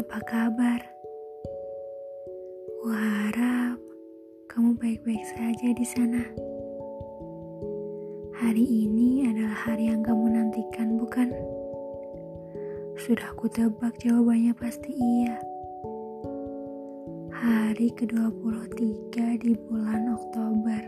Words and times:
Apa 0.00 0.16
kabar? 0.24 0.80
Kuharap 2.80 3.76
kamu 4.48 4.72
baik-baik 4.80 5.20
saja 5.28 5.76
di 5.76 5.84
sana. 5.84 6.24
Hari 8.32 8.64
ini 8.64 9.28
adalah 9.28 9.52
hari 9.68 9.92
yang 9.92 10.00
kamu 10.00 10.40
nantikan, 10.40 10.96
bukan? 10.96 11.28
Sudah 12.96 13.28
kutebak 13.36 13.92
jawabannya 14.00 14.56
pasti 14.56 14.88
iya. 14.88 15.36
Hari 17.36 17.92
ke-23 17.92 19.12
di 19.36 19.52
bulan 19.68 20.16
Oktober. 20.16 20.80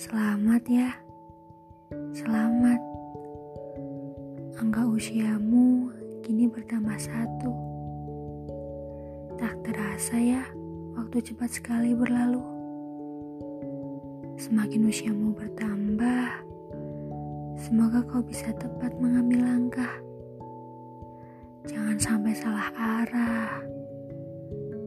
Selamat 0.00 0.64
ya. 0.64 0.96
Selamat. 2.16 2.80
Angka 4.56 4.88
usiamu 4.88 5.93
kini 6.24 6.48
bertambah 6.48 6.96
satu. 6.96 7.52
Tak 9.36 9.60
terasa 9.60 10.16
ya, 10.16 10.40
waktu 10.96 11.20
cepat 11.20 11.52
sekali 11.52 11.92
berlalu. 11.92 12.40
Semakin 14.40 14.88
usiamu 14.88 15.36
bertambah, 15.36 16.24
semoga 17.60 18.00
kau 18.08 18.24
bisa 18.24 18.56
tepat 18.56 18.96
mengambil 18.96 19.44
langkah. 19.44 19.92
Jangan 21.68 22.00
sampai 22.00 22.32
salah 22.32 22.72
arah. 22.72 23.60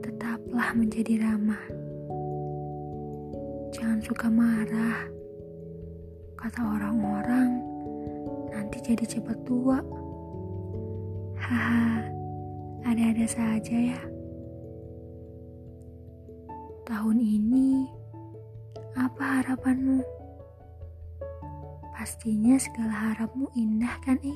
Tetaplah 0.02 0.73
menjadi 0.73 1.22
ramah. 1.22 1.62
Jangan 3.78 4.02
suka 4.02 4.25
marah. 4.25 5.06
Kata 6.34 6.66
orang-orang, 6.66 7.62
nanti 8.50 8.81
jadi 8.81 9.06
cepat 9.06 9.38
tua. 9.45 10.06
Haha, 11.48 12.03
ada-ada 12.84 13.23
saja 13.23 13.95
ya. 13.95 14.02
Tahun 16.84 17.23
ini, 17.23 17.88
apa 19.00 19.40
harapanmu? 19.40 20.03
Pastinya 21.95 22.59
segala 22.59 22.92
harapmu 22.92 23.48
indah 23.56 23.95
kan, 24.03 24.20
Ik? 24.20 24.36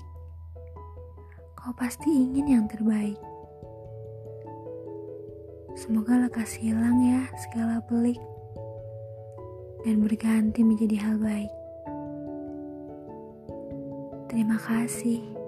Kau 1.59 1.75
pasti 1.75 2.07
ingin 2.07 2.47
yang 2.47 2.65
terbaik. 2.71 3.19
Semoga 5.75 6.15
lekas 6.15 6.55
hilang 6.63 6.95
ya 7.03 7.27
segala 7.43 7.83
pelik 7.91 8.23
dan 9.83 9.99
berganti 9.99 10.63
menjadi 10.63 10.95
hal 10.95 11.19
baik. 11.19 11.51
Terima 14.31 14.55
kasih. 14.63 15.40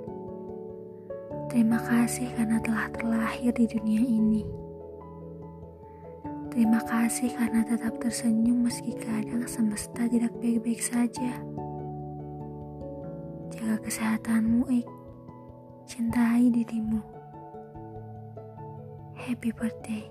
Terima 1.53 1.77
kasih 1.85 2.33
karena 2.33 2.57
telah 2.65 2.89
terlahir 2.97 3.53
di 3.53 3.69
dunia 3.69 4.01
ini. 4.01 4.41
Terima 6.49 6.81
kasih 6.81 7.29
karena 7.29 7.61
tetap 7.61 7.93
tersenyum 8.01 8.65
meski 8.65 8.97
kadang 8.97 9.45
semesta 9.45 10.09
tidak 10.09 10.33
baik-baik 10.41 10.81
saja. 10.81 11.45
Jaga 13.53 13.77
kesehatanmu, 13.85 14.65
Ik. 14.73 14.89
Cintai 15.85 16.49
dirimu. 16.49 17.05
Happy 19.13 19.53
birthday. 19.53 20.09